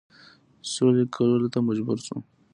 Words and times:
سولي 0.73 1.05
کولو 1.15 1.47
ته 1.53 1.59
مجبور 1.67 1.97
شو. 2.05 2.17